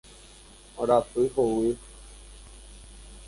[0.81, 1.69] Arapy hovy